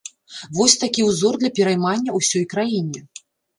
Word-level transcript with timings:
Вось 0.59 0.75
такі 0.83 1.01
ўзор 1.09 1.37
для 1.43 1.53
пераймання 1.61 2.17
ўсёй 2.19 2.45
краіне. 2.57 3.07